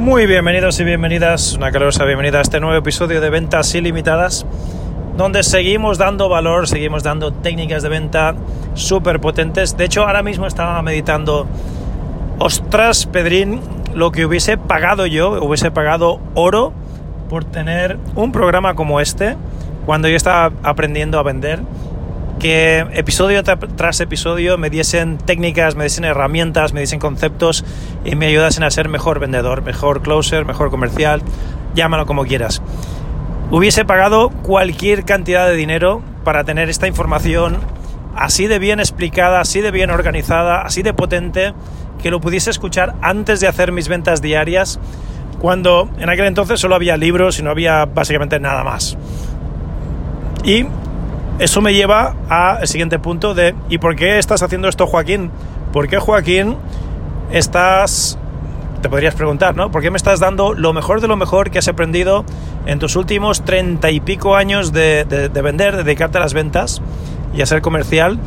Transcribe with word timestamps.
Muy 0.00 0.24
bienvenidos 0.24 0.80
y 0.80 0.84
bienvenidas, 0.84 1.52
una 1.52 1.70
calurosa 1.70 2.06
bienvenida 2.06 2.38
a 2.38 2.40
este 2.40 2.58
nuevo 2.58 2.74
episodio 2.74 3.20
de 3.20 3.28
Ventas 3.28 3.74
Ilimitadas, 3.74 4.46
donde 5.18 5.42
seguimos 5.42 5.98
dando 5.98 6.30
valor, 6.30 6.66
seguimos 6.66 7.02
dando 7.02 7.34
técnicas 7.34 7.82
de 7.82 7.90
venta 7.90 8.34
súper 8.72 9.20
potentes. 9.20 9.76
De 9.76 9.84
hecho, 9.84 10.06
ahora 10.06 10.22
mismo 10.22 10.46
estaba 10.46 10.80
meditando, 10.80 11.46
ostras, 12.38 13.04
Pedrín, 13.04 13.60
lo 13.94 14.10
que 14.10 14.24
hubiese 14.24 14.56
pagado 14.56 15.04
yo, 15.04 15.32
hubiese 15.32 15.70
pagado 15.70 16.18
oro 16.34 16.72
por 17.28 17.44
tener 17.44 17.98
un 18.14 18.32
programa 18.32 18.72
como 18.72 19.00
este, 19.00 19.36
cuando 19.84 20.08
yo 20.08 20.16
estaba 20.16 20.50
aprendiendo 20.62 21.18
a 21.18 21.22
vender 21.22 21.60
que 22.40 22.86
episodio 22.94 23.44
tras 23.44 24.00
episodio 24.00 24.56
me 24.56 24.70
diesen 24.70 25.18
técnicas, 25.18 25.76
me 25.76 25.84
diesen 25.84 26.04
herramientas, 26.04 26.72
me 26.72 26.80
diesen 26.80 26.98
conceptos 26.98 27.64
y 28.04 28.16
me 28.16 28.26
ayudasen 28.26 28.64
a 28.64 28.70
ser 28.70 28.88
mejor 28.88 29.20
vendedor, 29.20 29.62
mejor 29.62 30.00
closer, 30.00 30.46
mejor 30.46 30.70
comercial, 30.70 31.22
llámalo 31.74 32.06
como 32.06 32.24
quieras. 32.24 32.62
Hubiese 33.50 33.84
pagado 33.84 34.30
cualquier 34.30 35.04
cantidad 35.04 35.46
de 35.46 35.54
dinero 35.54 36.02
para 36.24 36.44
tener 36.44 36.70
esta 36.70 36.88
información 36.88 37.58
así 38.16 38.46
de 38.46 38.58
bien 38.58 38.80
explicada, 38.80 39.40
así 39.40 39.60
de 39.60 39.70
bien 39.70 39.90
organizada, 39.90 40.62
así 40.62 40.82
de 40.82 40.94
potente, 40.94 41.52
que 42.02 42.10
lo 42.10 42.20
pudiese 42.20 42.50
escuchar 42.50 42.94
antes 43.02 43.40
de 43.40 43.48
hacer 43.48 43.70
mis 43.70 43.88
ventas 43.88 44.22
diarias, 44.22 44.80
cuando 45.40 45.90
en 45.98 46.08
aquel 46.08 46.24
entonces 46.24 46.58
solo 46.58 46.74
había 46.74 46.96
libros 46.96 47.38
y 47.38 47.42
no 47.42 47.50
había 47.50 47.84
básicamente 47.84 48.40
nada 48.40 48.64
más. 48.64 48.96
Y 50.42 50.64
eso 51.40 51.60
me 51.60 51.74
lleva 51.74 52.14
al 52.28 52.68
siguiente 52.68 52.98
punto 52.98 53.34
de 53.34 53.54
¿y 53.68 53.78
por 53.78 53.96
qué 53.96 54.18
estás 54.18 54.42
haciendo 54.42 54.68
esto, 54.68 54.86
Joaquín? 54.86 55.30
¿Por 55.72 55.88
qué, 55.88 55.98
Joaquín, 55.98 56.56
estás... 57.32 58.18
Te 58.82 58.88
podrías 58.88 59.14
preguntar, 59.14 59.56
¿no? 59.56 59.70
¿Por 59.70 59.82
qué 59.82 59.90
me 59.90 59.96
estás 59.96 60.20
dando 60.20 60.54
lo 60.54 60.72
mejor 60.72 61.00
de 61.00 61.08
lo 61.08 61.16
mejor 61.16 61.50
que 61.50 61.58
has 61.58 61.68
aprendido 61.68 62.24
en 62.64 62.78
tus 62.78 62.96
últimos 62.96 63.42
treinta 63.42 63.90
y 63.90 64.00
pico 64.00 64.36
años 64.36 64.72
de, 64.72 65.04
de 65.04 65.42
vender, 65.42 65.76
de 65.76 65.84
dedicarte 65.84 66.18
a 66.18 66.20
las 66.20 66.32
ventas 66.32 66.80
y 67.34 67.42
a 67.42 67.46
ser 67.46 67.60
comercial? 67.60 68.18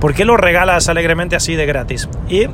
¿Por 0.00 0.14
qué 0.14 0.24
lo 0.24 0.36
regalas 0.36 0.88
alegremente 0.88 1.36
así 1.36 1.56
de 1.56 1.66
gratis? 1.66 2.08
Y 2.28 2.46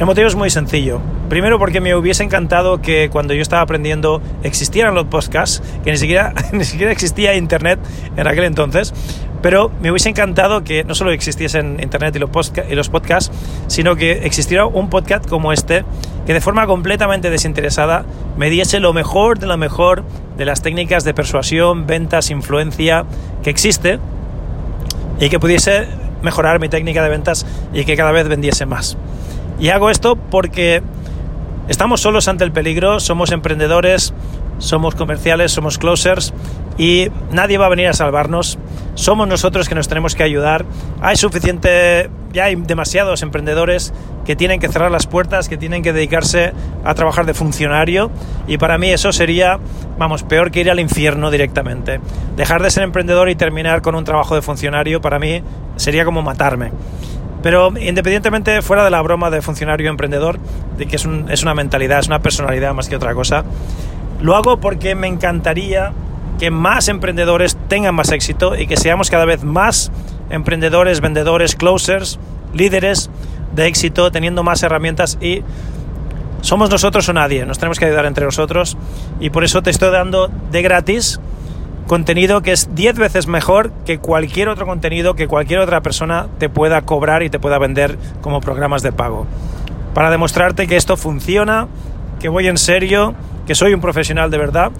el 0.00 0.06
motivo 0.06 0.26
es 0.26 0.34
muy 0.34 0.48
sencillo. 0.48 0.98
Primero 1.28 1.58
porque 1.58 1.82
me 1.82 1.94
hubiese 1.94 2.22
encantado 2.22 2.80
que 2.80 3.10
cuando 3.10 3.34
yo 3.34 3.42
estaba 3.42 3.60
aprendiendo 3.60 4.22
existieran 4.42 4.94
los 4.94 5.04
podcasts, 5.04 5.62
que 5.84 5.90
ni 5.90 5.98
siquiera, 5.98 6.32
existía 6.90 7.34
internet 7.34 7.78
en 8.16 8.26
aquel 8.26 8.44
entonces, 8.44 8.94
pero 9.42 9.70
me 9.82 9.90
hubiese 9.90 10.08
encantado 10.08 10.64
que 10.64 10.84
no 10.84 10.94
solo 10.94 11.10
existiesen 11.10 11.80
internet 11.82 12.16
y 12.16 12.18
los, 12.18 12.30
y 12.70 12.74
los 12.74 12.88
podcasts, 12.88 13.30
sino 13.66 13.94
que 13.94 14.24
existiera 14.24 14.64
un 14.64 14.88
podcast 14.88 15.28
como 15.28 15.52
este, 15.52 15.84
que 16.26 16.32
de 16.32 16.40
forma 16.40 16.66
completamente 16.66 17.28
desinteresada 17.28 18.06
me 18.38 18.48
diese 18.48 18.80
lo 18.80 18.94
mejor 18.94 19.38
de 19.38 19.48
lo 19.48 19.58
mejor 19.58 20.02
de 20.38 20.46
las 20.46 20.62
técnicas 20.62 21.04
de 21.04 21.12
persuasión, 21.12 21.86
ventas, 21.86 22.30
influencia 22.30 23.04
que 23.42 23.50
existe 23.50 23.98
y 25.20 25.28
que 25.28 25.38
pudiese 25.38 25.88
mejorar 26.22 26.58
mi 26.58 26.70
técnica 26.70 27.02
de 27.02 27.10
ventas 27.10 27.44
y 27.74 27.84
que 27.84 27.98
cada 27.98 28.12
vez 28.12 28.28
vendiese 28.28 28.64
más. 28.64 28.96
Y 29.60 29.68
hago 29.68 29.90
esto 29.90 30.16
porque 30.16 30.82
estamos 31.68 32.00
solos 32.00 32.28
ante 32.28 32.44
el 32.44 32.50
peligro, 32.50 32.98
somos 32.98 33.30
emprendedores, 33.30 34.14
somos 34.56 34.94
comerciales, 34.94 35.52
somos 35.52 35.76
closers 35.76 36.32
y 36.78 37.08
nadie 37.30 37.58
va 37.58 37.66
a 37.66 37.68
venir 37.68 37.88
a 37.88 37.92
salvarnos. 37.92 38.58
Somos 38.94 39.28
nosotros 39.28 39.68
que 39.68 39.74
nos 39.74 39.86
tenemos 39.86 40.14
que 40.14 40.22
ayudar. 40.22 40.64
Hay 41.02 41.16
suficiente, 41.16 42.08
ya 42.32 42.44
hay 42.44 42.56
demasiados 42.56 43.22
emprendedores 43.22 43.92
que 44.24 44.34
tienen 44.34 44.60
que 44.60 44.68
cerrar 44.68 44.90
las 44.90 45.06
puertas, 45.06 45.48
que 45.50 45.58
tienen 45.58 45.82
que 45.82 45.92
dedicarse 45.92 46.52
a 46.82 46.94
trabajar 46.94 47.26
de 47.26 47.34
funcionario 47.34 48.10
y 48.46 48.56
para 48.56 48.78
mí 48.78 48.90
eso 48.90 49.12
sería, 49.12 49.58
vamos, 49.98 50.22
peor 50.22 50.50
que 50.50 50.60
ir 50.60 50.70
al 50.70 50.80
infierno 50.80 51.30
directamente. 51.30 52.00
Dejar 52.34 52.62
de 52.62 52.70
ser 52.70 52.82
emprendedor 52.82 53.28
y 53.28 53.34
terminar 53.34 53.82
con 53.82 53.94
un 53.94 54.04
trabajo 54.04 54.34
de 54.34 54.42
funcionario 54.42 55.02
para 55.02 55.18
mí 55.18 55.42
sería 55.76 56.06
como 56.06 56.22
matarme. 56.22 56.72
Pero 57.42 57.72
independientemente, 57.78 58.62
fuera 58.62 58.84
de 58.84 58.90
la 58.90 59.00
broma 59.02 59.30
de 59.30 59.40
funcionario 59.42 59.90
emprendedor, 59.90 60.38
de 60.76 60.86
que 60.86 60.96
es, 60.96 61.08
es 61.28 61.42
una 61.42 61.54
mentalidad, 61.54 62.00
es 62.00 62.06
una 62.06 62.20
personalidad 62.20 62.74
más 62.74 62.88
que 62.88 62.96
otra 62.96 63.14
cosa, 63.14 63.44
lo 64.20 64.36
hago 64.36 64.58
porque 64.60 64.94
me 64.94 65.06
encantaría 65.06 65.92
que 66.38 66.50
más 66.50 66.88
emprendedores 66.88 67.56
tengan 67.68 67.94
más 67.94 68.12
éxito 68.12 68.56
y 68.56 68.66
que 68.66 68.76
seamos 68.76 69.10
cada 69.10 69.24
vez 69.24 69.44
más 69.44 69.90
emprendedores, 70.30 71.00
vendedores, 71.00 71.54
closers, 71.56 72.18
líderes 72.54 73.10
de 73.54 73.66
éxito, 73.66 74.10
teniendo 74.10 74.42
más 74.42 74.62
herramientas 74.62 75.18
y 75.20 75.42
somos 76.40 76.70
nosotros 76.70 77.08
o 77.08 77.12
nadie, 77.12 77.44
nos 77.44 77.58
tenemos 77.58 77.78
que 77.78 77.84
ayudar 77.84 78.06
entre 78.06 78.24
nosotros 78.24 78.76
y 79.20 79.30
por 79.30 79.44
eso 79.44 79.62
te 79.62 79.70
estoy 79.70 79.90
dando 79.90 80.30
de 80.50 80.62
gratis 80.62 81.20
contenido 81.90 82.40
que 82.40 82.52
es 82.52 82.72
10 82.72 82.98
veces 82.98 83.26
mejor 83.26 83.72
que 83.84 83.98
cualquier 83.98 84.48
otro 84.48 84.64
contenido 84.64 85.16
que 85.16 85.26
cualquier 85.26 85.58
otra 85.58 85.80
persona 85.80 86.28
te 86.38 86.48
pueda 86.48 86.82
cobrar 86.82 87.24
y 87.24 87.30
te 87.30 87.40
pueda 87.40 87.58
vender 87.58 87.98
como 88.20 88.40
programas 88.40 88.82
de 88.82 88.92
pago. 88.92 89.26
Para 89.92 90.08
demostrarte 90.12 90.68
que 90.68 90.76
esto 90.76 90.96
funciona, 90.96 91.66
que 92.20 92.28
voy 92.28 92.46
en 92.46 92.58
serio, 92.58 93.16
que 93.44 93.56
soy 93.56 93.74
un 93.74 93.80
profesional 93.80 94.30
de 94.30 94.38
verdad. 94.38 94.70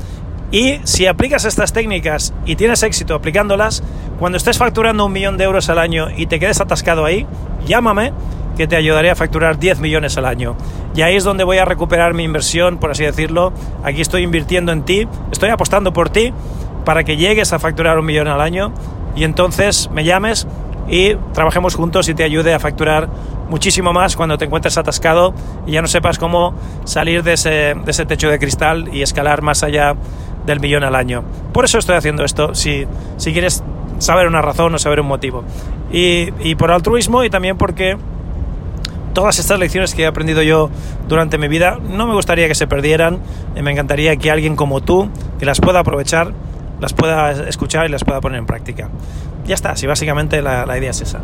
Y 0.52 0.78
si 0.84 1.08
aplicas 1.08 1.44
estas 1.44 1.72
técnicas 1.72 2.32
y 2.46 2.54
tienes 2.54 2.84
éxito 2.84 3.16
aplicándolas, 3.16 3.82
cuando 4.20 4.38
estés 4.38 4.56
facturando 4.56 5.04
un 5.04 5.12
millón 5.12 5.36
de 5.36 5.42
euros 5.42 5.68
al 5.68 5.80
año 5.80 6.10
y 6.16 6.26
te 6.26 6.38
quedes 6.38 6.60
atascado 6.60 7.04
ahí, 7.04 7.26
llámame 7.66 8.12
que 8.56 8.68
te 8.68 8.76
ayudaré 8.76 9.10
a 9.10 9.16
facturar 9.16 9.58
10 9.58 9.80
millones 9.80 10.16
al 10.16 10.26
año. 10.26 10.54
Y 10.94 11.02
ahí 11.02 11.16
es 11.16 11.24
donde 11.24 11.42
voy 11.42 11.58
a 11.58 11.64
recuperar 11.64 12.14
mi 12.14 12.22
inversión, 12.22 12.78
por 12.78 12.92
así 12.92 13.02
decirlo. 13.02 13.52
Aquí 13.82 14.00
estoy 14.00 14.22
invirtiendo 14.22 14.70
en 14.70 14.84
ti, 14.84 15.08
estoy 15.32 15.50
apostando 15.50 15.92
por 15.92 16.08
ti 16.08 16.32
para 16.90 17.04
que 17.04 17.16
llegues 17.16 17.52
a 17.52 17.60
facturar 17.60 18.00
un 18.00 18.04
millón 18.04 18.26
al 18.26 18.40
año 18.40 18.72
y 19.14 19.22
entonces 19.22 19.88
me 19.92 20.02
llames 20.02 20.48
y 20.88 21.14
trabajemos 21.32 21.76
juntos 21.76 22.08
y 22.08 22.14
te 22.14 22.24
ayude 22.24 22.52
a 22.52 22.58
facturar 22.58 23.08
muchísimo 23.48 23.92
más 23.92 24.16
cuando 24.16 24.36
te 24.38 24.46
encuentres 24.46 24.76
atascado 24.76 25.32
y 25.68 25.70
ya 25.70 25.82
no 25.82 25.86
sepas 25.86 26.18
cómo 26.18 26.52
salir 26.82 27.22
de 27.22 27.34
ese, 27.34 27.50
de 27.50 27.84
ese 27.86 28.06
techo 28.06 28.28
de 28.28 28.40
cristal 28.40 28.90
y 28.92 29.02
escalar 29.02 29.40
más 29.40 29.62
allá 29.62 29.94
del 30.46 30.58
millón 30.58 30.82
al 30.82 30.96
año. 30.96 31.22
Por 31.52 31.64
eso 31.64 31.78
estoy 31.78 31.94
haciendo 31.94 32.24
esto, 32.24 32.56
si, 32.56 32.88
si 33.18 33.32
quieres 33.32 33.62
saber 33.98 34.26
una 34.26 34.42
razón 34.42 34.74
o 34.74 34.78
saber 34.80 34.98
un 34.98 35.06
motivo. 35.06 35.44
Y, 35.92 36.30
y 36.40 36.56
por 36.56 36.72
altruismo 36.72 37.22
y 37.22 37.30
también 37.30 37.56
porque 37.56 37.98
todas 39.12 39.38
estas 39.38 39.60
lecciones 39.60 39.94
que 39.94 40.02
he 40.02 40.06
aprendido 40.06 40.42
yo 40.42 40.70
durante 41.06 41.38
mi 41.38 41.46
vida 41.46 41.78
no 41.80 42.08
me 42.08 42.14
gustaría 42.14 42.48
que 42.48 42.56
se 42.56 42.66
perdieran 42.66 43.20
me 43.60 43.70
encantaría 43.70 44.16
que 44.16 44.32
alguien 44.32 44.56
como 44.56 44.80
tú 44.80 45.08
que 45.38 45.46
las 45.46 45.60
pueda 45.60 45.80
aprovechar 45.80 46.32
las 46.80 46.92
pueda 46.92 47.32
escuchar 47.48 47.86
y 47.86 47.88
las 47.90 48.04
pueda 48.04 48.20
poner 48.20 48.38
en 48.38 48.46
práctica. 48.46 48.88
Ya 49.44 49.54
está, 49.54 49.76
si 49.76 49.86
básicamente 49.86 50.42
la, 50.42 50.66
la 50.66 50.78
idea 50.78 50.90
es 50.90 51.00
esa. 51.00 51.20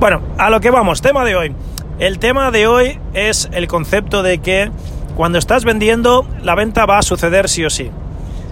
Bueno, 0.00 0.22
a 0.38 0.50
lo 0.50 0.60
que 0.60 0.70
vamos, 0.70 1.02
tema 1.02 1.24
de 1.24 1.36
hoy. 1.36 1.54
El 1.98 2.18
tema 2.18 2.50
de 2.50 2.66
hoy 2.66 2.98
es 3.14 3.48
el 3.52 3.68
concepto 3.68 4.22
de 4.22 4.38
que 4.38 4.70
cuando 5.16 5.38
estás 5.38 5.64
vendiendo, 5.64 6.26
la 6.42 6.54
venta 6.54 6.86
va 6.86 6.98
a 6.98 7.02
suceder 7.02 7.48
sí 7.48 7.64
o 7.64 7.70
sí. 7.70 7.90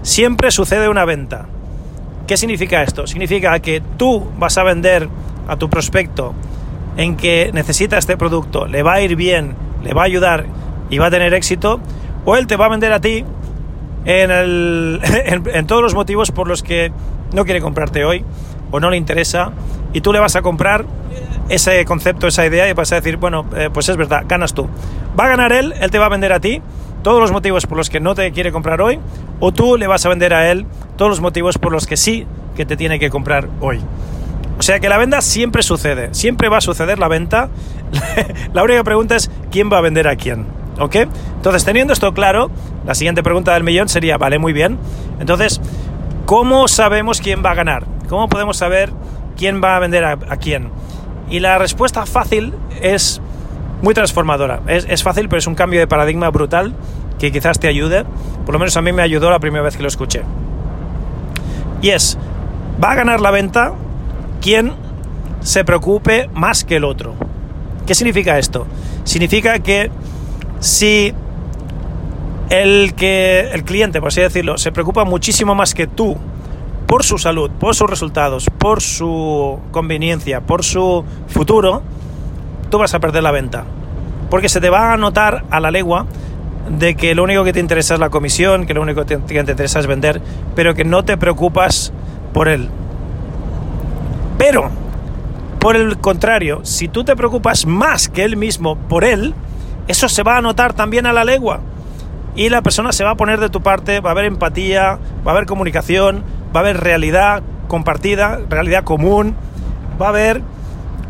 Siempre 0.03 0.51
sucede 0.51 0.89
una 0.89 1.05
venta. 1.05 1.47
¿Qué 2.27 2.37
significa 2.37 2.83
esto? 2.83 3.07
Significa 3.07 3.59
que 3.59 3.81
tú 3.97 4.27
vas 4.37 4.57
a 4.57 4.63
vender 4.63 5.09
a 5.47 5.57
tu 5.57 5.69
prospecto 5.69 6.33
en 6.97 7.17
que 7.17 7.51
necesita 7.53 7.97
este 7.97 8.17
producto, 8.17 8.67
le 8.67 8.83
va 8.83 8.93
a 8.93 9.01
ir 9.01 9.15
bien, 9.15 9.55
le 9.83 9.93
va 9.93 10.03
a 10.03 10.05
ayudar 10.05 10.45
y 10.89 10.97
va 10.97 11.07
a 11.07 11.11
tener 11.11 11.33
éxito, 11.33 11.79
o 12.25 12.35
él 12.35 12.47
te 12.47 12.57
va 12.57 12.65
a 12.65 12.69
vender 12.69 12.93
a 12.93 13.01
ti 13.01 13.25
en, 14.05 15.67
todos 15.67 15.81
los 15.81 15.93
motivos 15.93 16.31
por 16.31 16.47
los 16.47 16.63
que 16.63 16.91
no 17.33 17.45
quiere 17.45 17.61
comprarte 17.61 18.03
hoy 18.03 18.23
o 18.71 18.79
no 18.79 18.89
le 18.89 18.97
interesa 18.97 19.51
y 19.93 20.01
tú 20.01 20.13
le 20.13 20.19
vas 20.19 20.35
a 20.35 20.41
comprar 20.41 20.85
ese 21.49 21.83
concepto, 21.85 22.27
esa 22.27 22.45
idea 22.45 22.69
y 22.69 22.73
vas 22.73 22.91
a 22.91 22.95
decir, 22.95 23.17
bueno, 23.17 23.45
eh, 23.55 23.69
pues 23.71 23.89
es 23.89 23.97
verdad, 23.97 24.23
ganas 24.27 24.53
tú. 24.53 24.67
Va 25.19 25.25
a 25.25 25.29
ganar 25.29 25.51
él, 25.51 25.73
él 25.79 25.91
te 25.91 25.99
va 25.99 26.05
a 26.05 26.09
vender 26.09 26.33
a 26.33 26.39
ti 26.39 26.61
todos 27.03 27.19
los 27.19 27.31
motivos 27.31 27.65
por 27.65 27.77
los 27.77 27.89
que 27.89 27.99
no 27.99 28.15
te 28.15 28.31
quiere 28.31 28.51
comprar 28.51 28.81
hoy 28.81 28.99
o 29.39 29.51
tú 29.51 29.77
le 29.77 29.87
vas 29.87 30.05
a 30.05 30.09
vender 30.09 30.33
a 30.33 30.49
él 30.51 30.65
todos 30.97 31.09
los 31.09 31.19
motivos 31.19 31.57
por 31.57 31.71
los 31.71 31.87
que 31.87 31.97
sí 31.97 32.25
que 32.55 32.65
te 32.65 32.77
tiene 32.77 32.99
que 32.99 33.09
comprar 33.09 33.49
hoy. 33.59 33.79
O 34.57 34.61
sea 34.61 34.79
que 34.79 34.89
la 34.89 34.97
venta 34.97 35.21
siempre 35.21 35.63
sucede, 35.63 36.13
siempre 36.13 36.47
va 36.47 36.57
a 36.57 36.61
suceder 36.61 36.99
la 36.99 37.07
venta. 37.07 37.49
la 38.53 38.63
única 38.63 38.83
pregunta 38.83 39.15
es 39.15 39.31
quién 39.49 39.71
va 39.71 39.79
a 39.79 39.81
vender 39.81 40.07
a 40.07 40.15
quién. 40.15 40.45
¿Ok? 40.79 40.95
Entonces, 41.41 41.65
teniendo 41.65 41.91
esto 41.91 42.13
claro, 42.13 42.51
la 42.85 42.93
siguiente 42.93 43.23
pregunta 43.23 43.55
del 43.55 43.63
millón 43.63 43.89
sería, 43.89 44.19
vale, 44.19 44.37
muy 44.37 44.53
bien. 44.53 44.77
Entonces, 45.19 45.59
¿cómo 46.27 46.67
sabemos 46.67 47.19
quién 47.19 47.41
va 47.43 47.49
a 47.49 47.55
ganar? 47.55 47.83
¿Cómo 48.09 48.29
podemos 48.29 48.57
saber 48.57 48.93
quién 49.37 49.59
va 49.59 49.75
a 49.75 49.79
vender 49.79 50.05
a, 50.05 50.17
quién? 50.37 50.69
Y 51.31 51.39
la 51.39 51.57
respuesta 51.57 52.05
fácil 52.05 52.53
es 52.79 53.23
muy 53.81 53.95
transformadora. 53.95 54.61
Es, 54.67 54.85
es, 54.87 55.01
fácil, 55.01 55.29
pero 55.29 55.39
es 55.39 55.47
un 55.47 55.55
cambio 55.55 55.79
de 55.79 55.87
paradigma 55.87 56.29
brutal 56.29 56.75
que 57.17 57.31
quizás 57.31 57.59
te 57.59 57.67
ayude. 57.67 58.05
Por 58.45 58.53
lo 58.53 58.59
menos 58.59 58.77
a 58.77 58.83
mí 58.83 58.91
me 58.91 59.01
ayudó 59.01 59.31
la 59.31 59.39
primera 59.39 59.63
vez 59.63 59.75
que 59.75 59.81
lo 59.81 59.87
escuché. 59.87 60.21
Y 61.81 61.89
es, 61.89 62.19
va 62.83 62.91
a 62.91 62.95
ganar 62.95 63.19
la 63.19 63.31
venta 63.31 63.73
quien 64.41 64.73
se 65.39 65.65
preocupe 65.65 66.29
más 66.35 66.63
que 66.63 66.75
el 66.75 66.83
otro. 66.83 67.15
¿Qué 67.87 67.95
significa 67.95 68.37
esto? 68.37 68.67
Significa 69.05 69.57
que 69.57 69.89
si 70.59 71.15
el 72.51 72.93
que 72.95 73.49
el 73.53 73.63
cliente, 73.63 74.01
por 74.01 74.09
así 74.09 74.19
decirlo, 74.19 74.57
se 74.57 74.73
preocupa 74.73 75.05
muchísimo 75.05 75.55
más 75.55 75.73
que 75.73 75.87
tú 75.87 76.17
por 76.85 77.05
su 77.05 77.17
salud, 77.17 77.49
por 77.49 77.75
sus 77.75 77.89
resultados, 77.89 78.47
por 78.57 78.81
su 78.81 79.57
conveniencia, 79.71 80.41
por 80.41 80.65
su 80.65 81.05
futuro, 81.27 81.81
tú 82.69 82.77
vas 82.77 82.93
a 82.93 82.99
perder 82.99 83.23
la 83.23 83.31
venta. 83.31 83.63
Porque 84.29 84.49
se 84.49 84.59
te 84.59 84.69
va 84.69 84.91
a 84.91 84.97
notar 84.97 85.45
a 85.49 85.61
la 85.61 85.71
legua 85.71 86.05
de 86.67 86.95
que 86.95 87.15
lo 87.15 87.23
único 87.23 87.45
que 87.45 87.53
te 87.53 87.61
interesa 87.61 87.93
es 87.93 88.01
la 88.01 88.09
comisión, 88.09 88.65
que 88.65 88.73
lo 88.73 88.81
único 88.81 89.05
que 89.05 89.15
te, 89.15 89.39
interesa 89.39 89.79
es 89.79 89.87
vender, 89.87 90.21
pero 90.53 90.75
que 90.75 90.83
no 90.83 91.05
te 91.05 91.15
preocupas 91.15 91.93
por 92.33 92.49
él. 92.49 92.67
Pero, 94.37 94.69
por 95.57 95.77
el 95.77 95.97
contrario, 95.99 96.59
si 96.63 96.89
tú 96.89 97.05
te 97.05 97.15
preocupas 97.15 97.65
más 97.65 98.09
que 98.09 98.25
él 98.25 98.35
mismo 98.35 98.75
por 98.75 99.05
él, 99.05 99.33
eso 99.87 100.09
se 100.09 100.23
va 100.23 100.35
a 100.35 100.41
notar 100.41 100.73
también 100.73 101.05
a 101.05 101.13
la 101.13 101.23
legua. 101.23 101.61
Y 102.35 102.49
la 102.49 102.61
persona 102.61 102.91
se 102.91 103.03
va 103.03 103.11
a 103.11 103.15
poner 103.15 103.39
de 103.39 103.49
tu 103.49 103.61
parte, 103.61 103.99
va 103.99 104.11
a 104.11 104.13
haber 104.13 104.25
empatía, 104.25 104.97
va 105.25 105.31
a 105.31 105.35
haber 105.35 105.45
comunicación, 105.45 106.23
va 106.55 106.61
a 106.61 106.63
haber 106.63 106.79
realidad 106.79 107.43
compartida, 107.67 108.39
realidad 108.49 108.83
común, 108.83 109.35
va 110.01 110.07
a 110.07 110.09
haber 110.09 110.41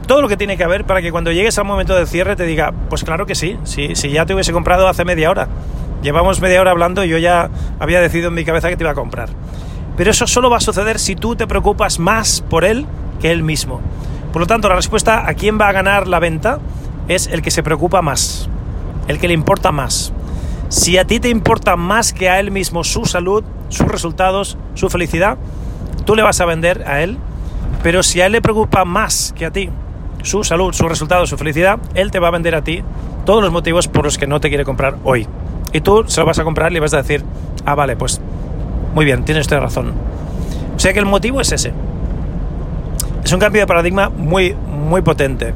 todo 0.07 0.21
lo 0.21 0.27
que 0.27 0.37
tiene 0.37 0.57
que 0.57 0.63
haber 0.63 0.83
para 0.85 1.01
que 1.01 1.11
cuando 1.11 1.31
llegues 1.31 1.57
al 1.57 1.65
momento 1.65 1.95
del 1.95 2.07
cierre 2.07 2.35
te 2.35 2.45
diga, 2.45 2.73
pues 2.89 3.03
claro 3.03 3.25
que 3.25 3.35
sí, 3.35 3.57
si, 3.63 3.95
si 3.95 4.09
ya 4.09 4.25
te 4.25 4.33
hubiese 4.33 4.51
comprado 4.51 4.87
hace 4.87 5.05
media 5.05 5.29
hora. 5.29 5.47
Llevamos 6.01 6.41
media 6.41 6.59
hora 6.59 6.71
hablando 6.71 7.05
y 7.05 7.09
yo 7.09 7.17
ya 7.19 7.49
había 7.79 8.01
decidido 8.01 8.29
en 8.29 8.33
mi 8.33 8.43
cabeza 8.43 8.69
que 8.69 8.77
te 8.77 8.83
iba 8.83 8.91
a 8.91 8.95
comprar. 8.95 9.29
Pero 9.95 10.09
eso 10.09 10.25
solo 10.25 10.49
va 10.49 10.57
a 10.57 10.61
suceder 10.61 10.99
si 10.99 11.15
tú 11.15 11.35
te 11.35 11.45
preocupas 11.45 11.99
más 11.99 12.43
por 12.49 12.65
él 12.65 12.87
que 13.19 13.31
él 13.31 13.43
mismo. 13.43 13.81
Por 14.33 14.41
lo 14.41 14.47
tanto, 14.47 14.67
la 14.67 14.75
respuesta 14.75 15.27
a 15.27 15.33
quién 15.35 15.59
va 15.59 15.67
a 15.67 15.71
ganar 15.71 16.07
la 16.07 16.19
venta 16.19 16.59
es 17.07 17.27
el 17.27 17.41
que 17.41 17.51
se 17.51 17.63
preocupa 17.63 18.01
más, 18.01 18.49
el 19.07 19.19
que 19.19 19.27
le 19.27 19.33
importa 19.33 19.71
más. 19.71 20.13
Si 20.71 20.97
a 20.97 21.05
ti 21.05 21.19
te 21.19 21.27
importa 21.27 21.75
más 21.75 22.13
que 22.13 22.29
a 22.29 22.39
él 22.39 22.49
mismo 22.49 22.85
su 22.85 23.03
salud, 23.03 23.43
sus 23.67 23.87
resultados, 23.87 24.57
su 24.73 24.89
felicidad, 24.89 25.37
tú 26.05 26.15
le 26.15 26.21
vas 26.21 26.39
a 26.39 26.45
vender 26.45 26.87
a 26.87 27.01
él. 27.01 27.17
Pero 27.83 28.03
si 28.03 28.21
a 28.21 28.27
él 28.27 28.31
le 28.31 28.41
preocupa 28.41 28.85
más 28.85 29.33
que 29.37 29.45
a 29.45 29.51
ti 29.51 29.69
su 30.23 30.45
salud, 30.45 30.71
sus 30.71 30.87
resultados, 30.87 31.29
su 31.29 31.37
felicidad, 31.37 31.77
él 31.93 32.09
te 32.09 32.19
va 32.19 32.29
a 32.29 32.31
vender 32.31 32.55
a 32.55 32.63
ti 32.63 32.85
todos 33.25 33.43
los 33.43 33.51
motivos 33.51 33.89
por 33.89 34.05
los 34.05 34.17
que 34.17 34.27
no 34.27 34.39
te 34.39 34.47
quiere 34.47 34.63
comprar 34.63 34.95
hoy. 35.03 35.27
Y 35.73 35.81
tú 35.81 36.05
se 36.07 36.21
lo 36.21 36.25
vas 36.25 36.39
a 36.39 36.45
comprar 36.45 36.71
y 36.71 36.75
le 36.75 36.79
vas 36.79 36.93
a 36.93 37.01
decir, 37.01 37.21
ah, 37.65 37.75
vale, 37.75 37.97
pues 37.97 38.21
muy 38.95 39.03
bien, 39.03 39.25
tienes 39.25 39.41
usted 39.41 39.59
razón. 39.59 39.91
O 40.77 40.79
sea 40.79 40.93
que 40.93 40.99
el 40.99 41.05
motivo 41.05 41.41
es 41.41 41.51
ese. 41.51 41.73
Es 43.25 43.33
un 43.33 43.41
cambio 43.41 43.61
de 43.61 43.67
paradigma 43.67 44.07
muy, 44.07 44.53
muy 44.53 45.01
potente. 45.01 45.53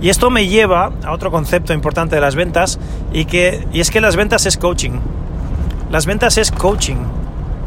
Y 0.00 0.10
esto 0.10 0.30
me 0.30 0.46
lleva 0.46 0.92
a 1.04 1.12
otro 1.12 1.30
concepto 1.30 1.72
importante 1.72 2.14
de 2.14 2.20
las 2.20 2.36
ventas 2.36 2.78
y, 3.12 3.24
que, 3.24 3.66
y 3.72 3.80
es 3.80 3.90
que 3.90 4.00
las 4.00 4.16
ventas 4.16 4.46
es 4.46 4.56
coaching. 4.56 5.00
Las 5.90 6.06
ventas 6.06 6.38
es 6.38 6.52
coaching. 6.52 6.96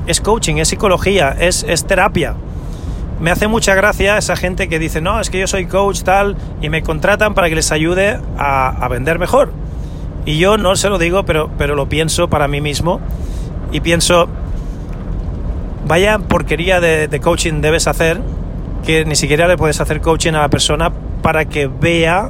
Es 0.08 0.22
coaching, 0.22 0.56
es 0.56 0.70
psicología, 0.70 1.36
es, 1.40 1.64
es 1.64 1.86
terapia. 1.86 2.36
Me 3.20 3.32
hace 3.32 3.48
mucha 3.48 3.76
gracia 3.76 4.18
esa 4.18 4.36
gente 4.36 4.68
que 4.68 4.80
dice, 4.80 5.02
no, 5.02 5.20
es 5.20 5.30
que 5.30 5.40
yo 5.40 5.48
soy 5.48 5.68
coach 5.68 6.02
tal 6.02 6.38
y 6.62 6.70
me 6.70 6.82
contratan 6.82 7.34
para 7.34 7.50
que 7.50 7.56
les 7.56 7.72
ayude 7.72 8.20
a, 8.38 8.70
a 8.70 8.88
vender 8.88 9.20
mejor. 9.20 9.52
Y 10.26 10.38
yo 10.38 10.58
no 10.58 10.76
se 10.76 10.90
lo 10.90 10.98
digo, 10.98 11.24
pero, 11.24 11.50
pero 11.58 11.76
lo 11.76 11.90
pienso 11.90 12.30
para 12.30 12.48
mí 12.48 12.62
mismo 12.62 13.00
y 13.72 13.82
pienso, 13.82 14.28
vaya 15.88 16.18
porquería 16.20 16.80
de, 16.80 17.08
de 17.08 17.20
coaching 17.20 17.62
debes 17.62 17.88
hacer 17.88 18.22
que 18.86 19.06
ni 19.06 19.16
siquiera 19.16 19.48
le 19.48 19.58
puedes 19.58 19.80
hacer 19.82 20.02
coaching 20.02 20.34
a 20.34 20.40
la 20.40 20.50
persona 20.50 20.92
para 21.22 21.46
que 21.46 21.68
vea 21.68 22.30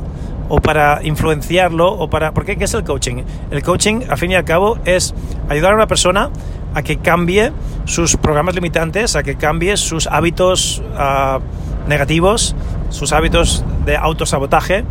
o 0.49 0.59
para 0.59 0.99
influenciarlo 1.03 1.91
o 1.93 2.09
para... 2.09 2.33
¿Por 2.33 2.45
qué? 2.45 2.57
¿Qué 2.57 2.65
es 2.65 2.73
el 2.73 2.83
coaching? 2.83 3.23
El 3.51 3.63
coaching, 3.63 4.01
al 4.09 4.17
fin 4.17 4.31
y 4.31 4.35
al 4.35 4.43
cabo, 4.43 4.77
es 4.85 5.13
ayudar 5.47 5.71
a 5.71 5.75
una 5.75 5.88
persona 5.88 6.29
a 6.73 6.83
que 6.83 6.97
cambie 6.97 7.51
sus 7.85 8.17
programas 8.17 8.55
limitantes, 8.55 9.15
a 9.15 9.23
que 9.23 9.35
cambie 9.35 9.77
sus 9.77 10.07
hábitos 10.07 10.81
uh, 10.93 11.39
negativos, 11.88 12.55
sus 12.89 13.13
hábitos 13.13 13.63
de 13.85 13.95
autosabotaje, 13.95 14.83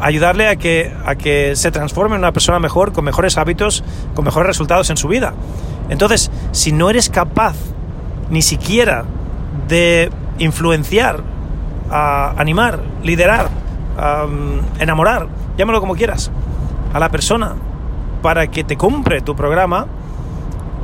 ayudarle 0.00 0.48
a 0.48 0.56
que, 0.56 0.92
a 1.04 1.14
que 1.16 1.56
se 1.56 1.70
transforme 1.70 2.16
en 2.16 2.22
una 2.22 2.32
persona 2.32 2.58
mejor, 2.58 2.92
con 2.92 3.04
mejores 3.04 3.36
hábitos, 3.36 3.84
con 4.14 4.24
mejores 4.24 4.46
resultados 4.46 4.90
en 4.90 4.96
su 4.96 5.08
vida. 5.08 5.34
Entonces, 5.88 6.30
si 6.52 6.72
no 6.72 6.90
eres 6.90 7.08
capaz 7.08 7.56
ni 8.30 8.42
siquiera 8.42 9.04
de 9.68 10.10
influenciar, 10.38 11.22
a 11.90 12.34
animar, 12.36 12.80
liderar, 13.02 13.48
enamorar, 14.78 15.26
llámalo 15.56 15.80
como 15.80 15.94
quieras, 15.94 16.30
a 16.92 16.98
la 16.98 17.08
persona 17.08 17.54
para 18.22 18.48
que 18.48 18.64
te 18.64 18.76
compre 18.76 19.20
tu 19.20 19.36
programa, 19.36 19.86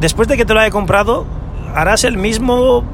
después 0.01 0.29
de 0.29 0.37
que 0.37 0.45
te 0.45 0.55
lo 0.55 0.61
haya 0.61 0.71
comprado, 0.71 1.27
harás 1.75 2.05
el 2.05 2.17
mismo 2.17 2.85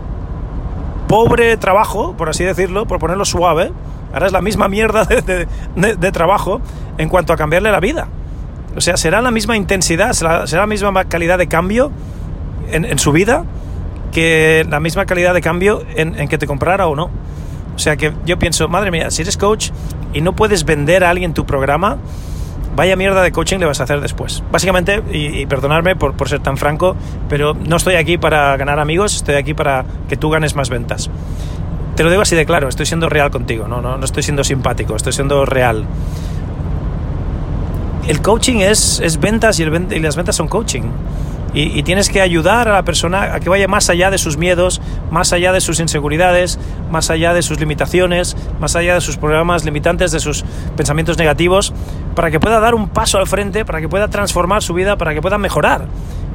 pobre 1.08 1.56
trabajo, 1.56 2.14
por 2.16 2.28
así 2.28 2.44
decirlo, 2.44 2.86
por 2.86 2.98
ponerlo 2.98 3.24
suave, 3.24 3.72
harás 4.12 4.32
la 4.32 4.40
misma 4.40 4.68
mierda 4.68 5.04
de, 5.76 6.12
trabajo 6.12 6.60
en 6.98 7.08
cuanto 7.08 7.32
a 7.32 7.36
cambiarle 7.36 7.70
la 7.70 7.80
vida. 7.80 8.08
O 8.76 8.80
sea, 8.80 8.96
será 8.96 9.20
la 9.20 9.30
misma 9.30 9.56
intensidad, 9.56 10.12
será, 10.12 10.44
la 10.46 10.66
misma 10.66 11.04
calidad 11.06 11.38
de 11.38 11.48
cambio 11.48 11.90
en, 12.70 12.98
su 12.98 13.10
vida 13.10 13.44
que 14.12 14.64
la 14.68 14.78
misma 14.78 15.06
calidad 15.06 15.34
de 15.34 15.40
cambio 15.40 15.82
en, 15.96 16.18
en 16.18 16.28
que 16.28 16.38
te 16.38 16.46
comprara 16.46 16.86
o 16.86 16.94
no. 16.94 17.10
O 17.80 17.82
sea 17.82 17.96
que 17.96 18.12
yo 18.26 18.38
pienso, 18.38 18.68
madre 18.68 18.90
mía, 18.90 19.10
si 19.10 19.22
eres 19.22 19.38
coach 19.38 19.70
y 20.12 20.20
no 20.20 20.36
puedes 20.36 20.66
vender 20.66 21.02
a 21.02 21.08
alguien 21.08 21.32
tu 21.32 21.46
programa, 21.46 21.96
vaya 22.76 22.94
mierda 22.94 23.22
de 23.22 23.32
coaching 23.32 23.58
le 23.58 23.64
vas 23.64 23.80
a 23.80 23.84
hacer 23.84 24.02
después. 24.02 24.42
Básicamente, 24.52 25.02
y, 25.10 25.46
perdonarme 25.46 25.96
por, 25.96 26.12
por, 26.12 26.28
ser 26.28 26.40
tan 26.40 26.58
franco, 26.58 26.94
pero 27.30 27.54
no 27.54 27.76
estoy 27.76 27.94
aquí 27.94 28.18
para 28.18 28.54
ganar 28.58 28.78
amigos, 28.80 29.16
estoy 29.16 29.36
aquí 29.36 29.54
para 29.54 29.86
que 30.10 30.18
tú 30.18 30.28
ganes 30.28 30.54
más 30.54 30.68
ventas. 30.68 31.08
Te 31.96 32.02
lo 32.02 32.10
digo 32.10 32.20
así 32.20 32.36
de 32.36 32.44
claro, 32.44 32.68
estoy 32.68 32.84
siendo 32.84 33.08
real 33.08 33.30
contigo, 33.30 33.66
no, 33.66 33.80
no, 33.80 33.96
no 33.96 34.04
estoy 34.04 34.24
siendo 34.24 34.44
simpático, 34.44 34.94
estoy 34.94 35.14
siendo 35.14 35.46
real. 35.46 35.86
El 38.06 38.20
coaching 38.20 38.56
es, 38.56 39.00
es 39.00 39.18
ventas 39.18 39.58
y, 39.58 39.62
el, 39.62 39.90
y 39.90 40.00
las 40.00 40.16
ventas 40.16 40.36
son 40.36 40.48
coaching. 40.48 40.82
Y, 41.52 41.82
tienes 41.82 42.08
que 42.10 42.20
ayudar 42.20 42.68
a 42.68 42.74
la 42.74 42.84
persona 42.84 43.34
a 43.34 43.40
que 43.40 43.48
vaya 43.48 43.66
más 43.66 43.90
allá 43.90 44.10
de 44.10 44.18
sus 44.18 44.36
miedos, 44.36 44.80
más 45.10 45.32
allá 45.32 45.52
de 45.52 45.60
sus 45.60 45.80
inseguridades, 45.80 46.60
más 46.92 47.10
allá 47.10 47.32
de 47.32 47.42
sus 47.42 47.58
limitaciones, 47.58 48.36
más 48.60 48.76
allá 48.76 48.94
de 48.94 49.00
sus 49.00 49.16
programas 49.16 49.64
limitantes, 49.64 50.12
de 50.12 50.20
sus 50.20 50.44
pensamientos 50.76 51.18
negativos, 51.18 51.72
para 52.14 52.30
que 52.30 52.38
pueda 52.38 52.60
dar 52.60 52.76
un 52.76 52.88
paso 52.88 53.18
al 53.18 53.26
frente, 53.26 53.64
para 53.64 53.80
que 53.80 53.88
pueda 53.88 54.08
transformar 54.08 54.62
su 54.62 54.74
vida, 54.74 54.96
para 54.96 55.12
que 55.12 55.20
pueda 55.20 55.38
mejorar. 55.38 55.86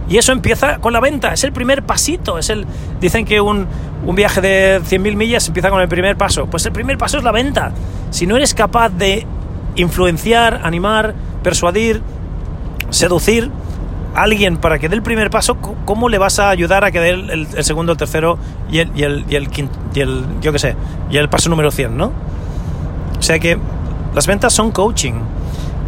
Y 0.08 0.18
eso 0.18 0.32
empieza 0.32 0.80
con 0.80 0.94
la 0.94 1.00
venta, 1.00 1.34
es 1.34 1.44
el 1.44 1.52
primer 1.52 1.84
pasito. 1.84 2.38
Es 2.38 2.50
el, 2.50 2.66
dicen 3.00 3.26
que 3.26 3.42
un, 3.42 3.68
un 4.06 4.16
viaje 4.16 4.42
de 4.42 4.82
100.000 4.82 5.16
millas 5.16 5.48
empieza 5.48 5.70
con 5.70 5.82
el 5.82 5.88
primer 5.88 6.16
paso. 6.18 6.46
Pues 6.46 6.66
el 6.66 6.72
primer 6.72 6.98
paso 6.98 7.18
es 7.18 7.24
la 7.24 7.32
venta. 7.32 7.72
Si 8.12 8.28
no 8.28 8.36
eres 8.36 8.54
capaz 8.54 8.90
de 8.90 9.26
influenciar, 9.76 10.62
animar, 10.64 11.16
persuadir, 11.42 12.02
seducir, 12.90 13.52
alguien 14.16 14.58
para 14.58 14.80
que 14.80 14.90
dé 14.90 14.96
el 14.96 15.04
primer 15.04 15.30
paso, 15.30 15.58
¿cómo 15.58 16.10
le 16.10 16.18
vas 16.18 16.40
a 16.40 16.50
ayudar 16.50 16.84
a 16.84 16.92
que 16.92 17.00
dé 17.00 17.10
el, 17.10 17.48
segundo, 17.64 17.92
el 17.92 17.98
tercero 17.98 18.38
y 18.72 18.80
el, 18.80 18.92
y 18.96 19.04
el, 19.04 19.26
y 19.30 19.36
el, 19.36 19.50
y 19.94 20.00
el, 20.00 20.26
yo 20.42 20.52
qué 20.52 20.60
sé, 20.60 20.76
y 21.10 21.18
el 21.18 21.30
paso 21.30 21.50
número 21.50 21.72
100, 21.72 21.96
¿no? 21.96 22.12
O 23.20 23.22
sea 23.22 23.40
que 23.40 23.58
las 24.14 24.28
ventas 24.28 24.54
son 24.54 24.72
coaching. 24.72 25.14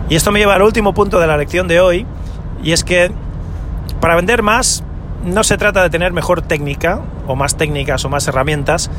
Y 0.09 0.15
esto 0.15 0.31
me 0.31 0.39
lleva 0.39 0.55
al 0.55 0.61
último 0.61 0.93
punto 0.93 1.19
de 1.19 1.27
la 1.27 1.37
lección 1.37 1.67
de 1.67 1.79
hoy, 1.79 2.05
y 2.63 2.71
es 2.73 2.83
que 2.83 3.11
para 3.99 4.15
vender 4.15 4.43
más 4.43 4.83
no 5.25 5.43
se 5.43 5.57
trata 5.57 5.81
de 5.83 5.89
tener 5.89 6.13
mejor 6.13 6.41
técnica, 6.41 7.01
o 7.27 7.35
más 7.35 7.57
técnicas, 7.57 8.03
o 8.05 8.09
más 8.09 8.27
herramientas, 8.27 8.89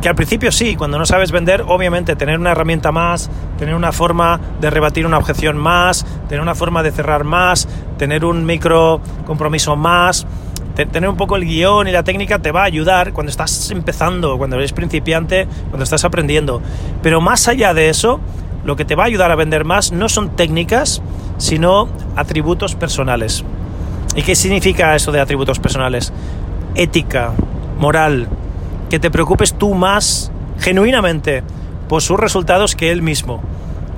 que 0.00 0.08
al 0.08 0.14
principio 0.14 0.52
sí, 0.52 0.76
cuando 0.76 0.98
no 0.98 1.06
sabes 1.06 1.32
vender, 1.32 1.64
obviamente 1.66 2.14
tener 2.14 2.38
una 2.38 2.52
herramienta 2.52 2.92
más, 2.92 3.30
tener 3.58 3.74
una 3.74 3.92
forma 3.92 4.40
de 4.60 4.70
rebatir 4.70 5.06
una 5.06 5.18
objeción 5.18 5.56
más, 5.56 6.06
tener 6.28 6.40
una 6.40 6.54
forma 6.54 6.82
de 6.82 6.92
cerrar 6.92 7.24
más, 7.24 7.68
tener 7.98 8.24
un 8.24 8.46
micro 8.46 9.00
compromiso 9.26 9.74
más, 9.76 10.26
tener 10.86 11.08
un 11.08 11.16
poco 11.16 11.34
el 11.34 11.44
guion 11.44 11.88
y 11.88 11.90
la 11.90 12.04
técnica 12.04 12.38
te 12.38 12.52
va 12.52 12.62
a 12.62 12.64
ayudar 12.64 13.12
cuando 13.12 13.30
estás 13.30 13.70
empezando, 13.72 14.38
cuando 14.38 14.56
eres 14.56 14.72
principiante, 14.72 15.48
cuando 15.70 15.82
estás 15.82 16.04
aprendiendo. 16.04 16.62
Pero 17.02 17.20
más 17.20 17.48
allá 17.48 17.74
de 17.74 17.88
eso, 17.88 18.20
lo 18.64 18.76
que 18.76 18.84
te 18.84 18.94
va 18.94 19.04
a 19.04 19.06
ayudar 19.06 19.32
a 19.32 19.34
vender 19.34 19.64
más 19.64 19.90
no 19.90 20.08
son 20.08 20.36
técnicas, 20.36 21.02
sino 21.38 21.88
atributos 22.14 22.76
personales. 22.76 23.44
¿Y 24.14 24.22
qué 24.22 24.36
significa 24.36 24.94
eso 24.94 25.10
de 25.10 25.20
atributos 25.20 25.58
personales? 25.58 26.12
Ética, 26.76 27.32
moral, 27.78 28.28
que 28.90 28.98
te 28.98 29.10
preocupes 29.10 29.54
tú 29.54 29.74
más 29.74 30.30
genuinamente 30.58 31.42
por 31.88 32.02
sus 32.02 32.18
resultados 32.18 32.74
que 32.74 32.90
él 32.90 33.02
mismo, 33.02 33.42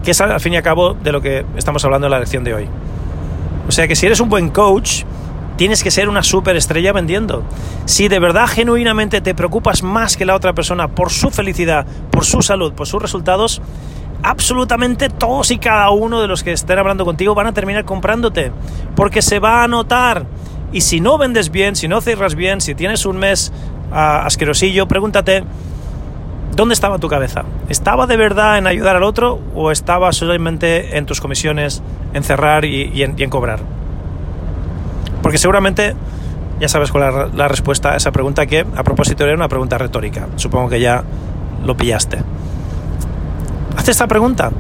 que 0.05 0.13
es 0.13 0.21
al 0.21 0.41
fin 0.41 0.55
y 0.55 0.57
al 0.57 0.63
cabo 0.63 0.95
de 0.95 1.13
lo 1.13 1.21
que 1.21 1.45
estamos 1.57 1.85
hablando 1.85 2.07
en 2.07 2.13
la 2.13 2.21
lección 2.21 2.45
de 2.45 2.55
hoy. 2.55 2.69
O 3.69 3.73
sea 3.73 3.87
que 3.87 3.97
si 3.97 4.07
eres 4.07 4.21
un 4.21 4.29
buen 4.29 4.51
coach, 4.51 5.05
tienes 5.57 5.83
que 5.83 5.91
ser 5.91 6.09
una 6.09 6.23
superestrella 6.23 6.93
vendiendo. 6.93 7.43
Si 7.85 8.09
de 8.09 8.19
verdad 8.19 8.47
genuinamente 8.47 9.21
te 9.21 9.35
preocupas 9.35 9.83
más 9.83 10.17
que 10.17 10.25
la 10.25 10.35
otra 10.35 10.55
persona 10.55 10.89
por 10.89 11.11
su 11.11 11.31
felicidad, 11.31 11.87
por 12.11 12.25
su 12.25 12.43
salud, 12.43 12.73
por 12.73 12.87
sus 12.87 13.03
resultados, 13.03 13.61
absolutamente 14.23 15.09
todos 15.09 15.51
y 15.51 15.59
cada 15.59 15.91
uno 15.91 16.21
de 16.21 16.29
los 16.29 16.43
que 16.43 16.53
estén 16.53 16.79
hablando 16.79 17.05
contigo 17.05 17.35
van 17.35 17.47
a 17.47 17.53
terminar 17.53 17.85
comprándote, 17.85 18.53
porque 18.97 19.23
se 19.23 19.39
va 19.39 19.63
a 19.63 19.69
notar. 19.69 20.27
Y 20.73 20.83
si 20.83 21.01
no 21.01 21.19
vendes 21.19 21.51
bien, 21.51 21.75
si 21.75 21.89
no 21.89 22.01
cierras 22.01 22.37
bien, 22.37 22.61
si 22.61 22.75
tienes 22.75 23.05
un 23.05 23.19
mes 23.19 23.53
asquerosillo, 23.91 24.87
pregúntate, 24.87 25.45
¿dónde 26.55 26.75
estaba 26.75 26.99
tu 26.99 27.09
cabeza? 27.09 27.45
¿Estaba 27.69 28.07
de 28.07 28.17
verdad 28.17 28.59
en 28.59 28.67
ayudar 28.67 28.97
al 28.97 29.03
otro 29.03 29.41
o 29.55 29.71
estaba 29.71 30.13
solamente 30.13 30.97
en 30.97 31.07
tus 31.07 31.21
comisiones, 31.21 31.83
en 32.15 32.23
cerrar 32.23 32.65
y, 32.65 33.03
en, 33.03 33.31
cobrar? 33.31 33.61
Porque 35.23 35.39
seguramente 35.39 35.95
ya 36.61 36.69
sabes 36.69 36.91
cuál 36.91 37.29
es 37.29 37.35
la 37.35 37.49
respuesta 37.49 37.93
a 37.93 37.97
esa 37.97 38.13
pregunta 38.13 38.47
que 38.47 38.67
a 38.77 38.85
propósito 38.85 39.25
era 39.25 39.35
una 39.35 39.49
pregunta 39.49 39.79
retórica. 39.79 40.29
Supongo 40.37 40.69
que 40.69 40.81
ya 40.81 41.05
lo 41.65 41.77
pillaste. 41.77 42.19
Hazte 43.77 43.91
esta 43.91 44.07
pregunta, 44.07 44.51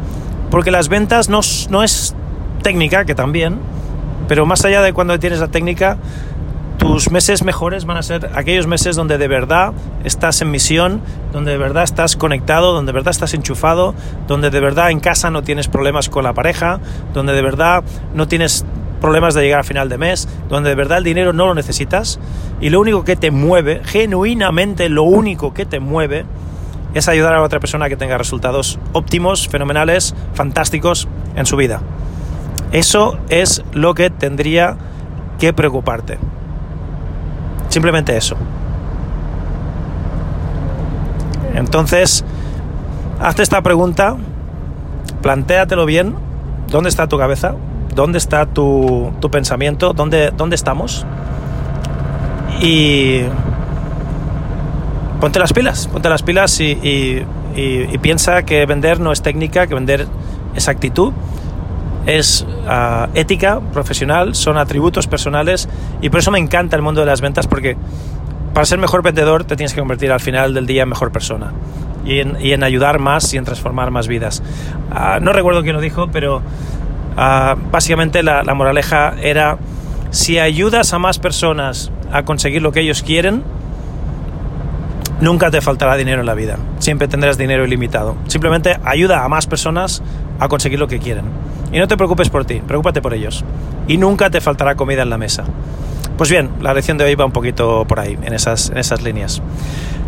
porque 0.51 0.71
las 0.71 0.89
ventas 0.89 1.29
no 1.29 1.83
es 1.83 2.15
técnica, 2.63 3.05
que 3.05 3.15
también, 3.15 3.59
pero 4.29 4.47
más 4.47 4.65
allá 4.65 4.83
de 4.83 4.93
cuando 4.93 5.19
tienes 5.19 5.41
la 5.41 5.49
técnica, 5.49 5.99
tus 6.81 7.11
meses 7.11 7.45
mejores 7.45 7.85
van 7.85 7.99
a 7.99 8.03
ser 8.03 8.31
aquellos 8.35 8.67
meses 8.67 8.97
donde 8.97 9.19
de 9.19 9.29
verdad 9.29 9.75
estás 10.03 10.41
en 10.41 10.51
misión, 10.51 11.03
donde 11.31 11.53
de 11.53 11.59
verdad 11.59 11.85
estás 11.85 12.17
conectado, 12.17 12.73
donde 12.73 12.91
de 12.91 12.95
verdad 12.95 13.11
estás 13.11 13.35
enchufado, 13.35 13.95
donde 14.27 14.49
de 14.49 14.61
verdad 14.61 14.91
en 14.91 14.99
casa 14.99 15.31
no 15.31 15.43
tienes 15.43 15.69
problemas 15.69 16.09
con 16.09 16.25
la 16.25 16.33
pareja, 16.33 16.81
donde 17.13 17.35
de 17.35 17.43
verdad 17.43 17.85
no 18.15 18.27
tienes 18.29 18.65
problemas 18.99 19.35
de 19.35 19.43
llegar 19.43 19.61
a 19.61 19.63
final 19.63 19.91
de 19.91 19.99
mes, 19.99 20.27
donde 20.49 20.71
de 20.71 20.75
verdad 20.75 20.99
el 20.99 21.05
dinero 21.05 21.35
no 21.35 21.47
lo 21.47 21.55
necesitas 21.55 22.19
y 22.63 22.71
lo 22.71 22.81
único 22.81 23.05
que 23.05 23.15
te 23.15 23.31
mueve, 23.31 23.83
genuinamente 23.85 24.89
lo 24.89 25.03
único 25.03 25.53
que 25.53 25.67
te 25.67 25.81
mueve, 25.81 26.25
es 26.95 27.09
ayudar 27.09 27.35
a 27.35 27.43
otra 27.43 27.61
persona 27.61 27.91
que 27.91 27.97
tenga 27.97 28.17
resultados 28.17 28.79
óptimos, 28.95 29.49
fenomenales, 29.49 30.15
fantásticos 30.33 31.09
en 31.37 31.45
su 31.45 31.57
vida. 31.57 31.83
Eso 32.73 33.19
es 33.29 33.63
lo 33.75 33.93
que 33.95 34.09
tendría 34.09 34.79
que 35.39 35.53
preocuparte. 35.53 36.19
Simplemente 37.71 38.17
eso. 38.17 38.37
Entonces, 41.55 42.25
hazte 43.21 43.43
esta 43.43 43.63
pregunta, 43.63 44.17
plantéatelo 45.23 45.87
bien, 45.87 46.15
¿dónde 46.69 46.91
está 46.91 47.07
tu 47.07 47.17
cabeza? 47.17 47.55
¿Dónde 47.95 48.19
está 48.19 48.47
tu, 48.47 49.13
pensamiento? 49.31 49.93
¿Dónde, 49.93 50.33
¿Dónde 50.37 50.57
estamos? 50.57 51.07
Y 52.61 53.23
ponte 55.21 55.39
las 55.39 55.53
pilas, 55.53 55.87
ponte 55.87 56.09
las 56.09 56.23
pilas 56.23 56.61
y, 56.61 57.25
piensa 58.01 58.43
que 58.45 58.65
vender 58.67 59.01
no 59.01 59.13
es 59.13 59.23
técnica, 59.23 59.67
que 59.67 59.75
vender 59.75 60.07
es 60.55 60.69
actitud, 60.69 61.13
es 62.19 62.47
ah, 62.67 63.09
ética 63.15 63.61
profesional, 63.73 64.35
son 64.35 64.59
atributos 64.59 65.07
personales 65.07 65.69
y 66.01 66.11
por 66.11 66.21
eso 66.21 66.31
me 66.31 66.39
encanta 66.39 66.77
el 66.77 66.83
mundo 66.83 67.01
de 67.01 67.07
las 67.07 67.21
ventas 67.21 67.47
porque 67.47 67.77
para 68.55 68.67
ser 68.67 68.79
mejor 68.79 69.03
vendedor 69.03 69.45
te 69.45 69.57
tienes 69.57 69.75
que 69.75 69.81
convertir 69.81 70.13
al 70.13 70.21
final 70.21 70.55
del 70.55 70.67
día 70.67 70.83
en 70.83 70.89
mejor 70.89 71.13
persona 71.13 71.53
y 72.05 72.21
en, 72.21 72.65
ayudar 72.65 72.99
más 72.99 73.33
y 73.35 73.37
en 73.37 73.45
transformar 73.45 73.91
más 73.91 74.09
vidas. 74.09 74.43
Ah, 74.91 75.19
no 75.21 75.33
recuerdo 75.33 75.63
quién 75.63 75.75
lo 75.75 75.81
dijo, 75.81 76.09
pero 76.11 76.43
ah, 77.17 77.57
básicamente 77.71 78.23
la 78.23 78.55
moraleja 78.55 79.15
era 79.23 79.59
si 80.11 80.39
ayudas 80.39 80.93
a 80.93 80.99
más 80.99 81.19
personas 81.19 81.93
a 82.13 82.25
conseguir 82.25 82.63
lo 82.63 82.73
que 82.73 82.81
ellos 82.81 83.03
quieren, 83.03 83.45
Nunca 85.21 85.51
te 85.51 85.61
faltará 85.61 85.97
dinero 85.97 86.21
en 86.21 86.27
la 86.27 86.33
vida, 86.33 86.57
siempre 86.79 87.07
tendrás 87.07 87.37
dinero 87.37 87.67
ilimitado. 87.67 88.17
Simplemente 88.27 88.81
ayuda 88.85 89.23
a 89.23 89.29
más 89.29 89.47
personas 89.47 90.03
a 90.39 90.49
conseguir 90.49 90.79
lo 90.79 90.89
que 90.89 90.99
quieren. 90.99 91.27
Y 91.73 91.79
no 91.79 91.89
te 91.89 91.97
preocupes 91.97 92.29
por 92.31 92.45
ti, 92.45 92.61
preocúpate 92.67 93.01
por 93.01 93.15
ellos. 93.15 93.45
Y 93.87 93.97
nunca 93.97 94.31
te 94.31 94.41
faltará 94.41 94.75
comida 94.75 95.03
en 95.03 95.11
la 95.11 95.19
mesa. 95.19 95.45
Pues 96.17 96.31
bien, 96.31 96.51
la 96.61 96.75
lección 96.75 96.99
de 96.99 97.05
hoy 97.05 97.15
va 97.15 97.25
un 97.25 97.33
poquito 97.33 97.85
por 97.87 98.01
ahí, 98.01 98.19
en 98.23 98.35
esas, 98.35 98.71
en 98.71 98.79
esas 98.79 99.03
líneas. 99.03 99.41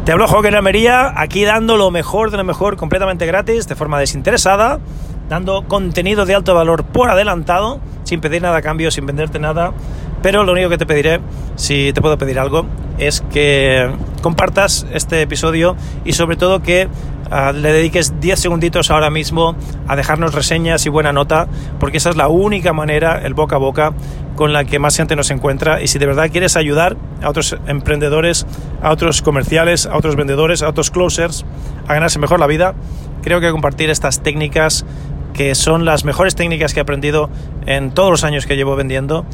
Te 0.04 0.12
hablo 0.12 0.26
Joaquín 0.26 0.54
Almería, 0.54 1.12
aquí 1.16 1.44
dando 1.44 1.76
lo 1.76 1.90
mejor 1.90 2.30
de 2.30 2.36
lo 2.36 2.44
mejor, 2.44 2.76
completamente 2.76 3.24
gratis, 3.24 3.68
de 3.68 3.76
forma 3.76 4.00
desinteresada, 4.00 4.80
dando 5.28 5.62
contenido 5.68 6.26
de 6.26 6.34
alto 6.34 6.54
valor 6.54 6.84
por 6.84 7.08
adelantado, 7.08 7.80
sin 8.02 8.20
pedir 8.20 8.42
nada 8.42 8.58
a 8.58 8.62
cambio, 8.62 8.90
sin 8.90 9.06
venderte 9.06 9.38
nada. 9.38 9.72
Pero 10.20 10.44
lo 10.44 10.52
único 10.52 10.68
que 10.68 10.76
te 10.76 10.86
pediré, 10.86 11.20
si 11.56 11.92
te 11.92 12.00
puedo 12.00 12.18
pedir 12.18 12.38
algo, 12.38 12.66
es 12.98 13.22
que 13.32 13.90
compartas 14.22 14.86
este 14.92 15.22
episodio 15.22 15.76
y 16.04 16.12
sobre 16.12 16.36
todo 16.36 16.62
que 16.62 16.88
ah, 17.32 17.52
le 17.52 17.72
dediques 17.72 18.20
10 18.20 18.38
segunditos 18.38 18.90
ahora 18.90 19.10
mismo 19.10 19.56
a 19.88 19.96
dejarnos 19.96 20.34
reseñas 20.34 20.86
y 20.86 20.88
buena 20.88 21.12
nota, 21.12 21.48
porque 21.80 21.96
esa 21.96 22.10
es 22.10 22.16
la 22.16 22.28
única 22.28 22.72
manera, 22.72 23.20
el 23.24 23.34
boca 23.34 23.56
a 23.56 23.58
boca, 23.58 23.92
con 24.36 24.52
la 24.52 24.64
que 24.64 24.78
más 24.78 24.96
gente 24.96 25.16
nos 25.16 25.30
encuentra. 25.30 25.82
Y 25.82 25.88
si 25.88 25.98
de 25.98 26.06
verdad 26.06 26.30
quieres 26.30 26.56
ayudar 26.56 26.96
a 27.22 27.28
otros 27.28 27.56
emprendedores, 27.66 28.46
a 28.82 28.90
otros 28.90 29.22
comerciales, 29.22 29.86
a 29.86 29.96
otros 29.96 30.16
vendedores, 30.16 30.62
a 30.62 30.68
otros 30.68 30.90
closers 30.90 31.44
a 31.88 31.94
ganarse 31.94 32.18
mejor 32.18 32.40
la 32.40 32.46
vida, 32.46 32.74
creo 33.22 33.40
que 33.40 33.50
compartir 33.50 33.90
estas 33.90 34.22
técnicas 34.22 34.84
que 35.32 35.54
son 35.54 35.84
las 35.84 36.04
mejores 36.04 36.34
técnicas 36.34 36.74
que 36.74 36.80
he 36.80 36.82
aprendido 36.82 37.30
en 37.66 37.92
todos 37.92 38.10
los 38.10 38.24
años 38.24 38.46
que 38.46 38.56
llevo 38.56 38.76
vendiendo, 38.76 39.24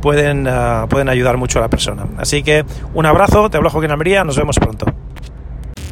pueden, 0.00 0.48
ah, 0.48 0.86
pueden 0.88 1.08
ayudar 1.08 1.36
mucho 1.36 1.58
a 1.58 1.62
la 1.62 1.68
persona. 1.68 2.06
Así 2.18 2.42
que 2.42 2.64
un 2.94 3.06
abrazo, 3.06 3.50
te 3.50 3.56
hablo 3.56 3.70
Joaquín 3.70 3.90
Almería, 3.90 4.24
nos 4.24 4.36
vemos 4.36 4.58
pronto. 4.58 4.86